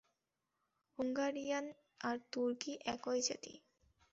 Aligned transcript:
হুঙ্গারীয়ান 0.99 1.65
আর 2.01 2.17
তুর্কী 2.31 2.73
একই 2.85 3.19
জাতি। 3.21 3.53